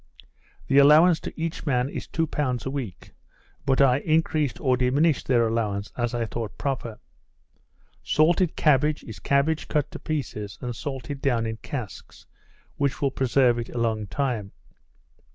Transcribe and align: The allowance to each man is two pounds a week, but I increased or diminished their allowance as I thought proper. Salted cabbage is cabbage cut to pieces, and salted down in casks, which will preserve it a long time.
The 0.65 0.79
allowance 0.79 1.19
to 1.19 1.39
each 1.39 1.67
man 1.67 1.87
is 1.87 2.07
two 2.07 2.25
pounds 2.25 2.65
a 2.65 2.71
week, 2.71 3.11
but 3.67 3.79
I 3.81 3.97
increased 3.99 4.59
or 4.59 4.75
diminished 4.75 5.27
their 5.27 5.47
allowance 5.47 5.91
as 5.95 6.15
I 6.15 6.25
thought 6.25 6.57
proper. 6.57 6.99
Salted 8.01 8.55
cabbage 8.55 9.03
is 9.03 9.19
cabbage 9.19 9.67
cut 9.67 9.91
to 9.91 9.99
pieces, 9.99 10.57
and 10.59 10.75
salted 10.75 11.21
down 11.21 11.45
in 11.45 11.57
casks, 11.57 12.25
which 12.77 12.99
will 12.99 13.11
preserve 13.11 13.59
it 13.59 13.69
a 13.69 13.77
long 13.77 14.07
time. 14.07 14.53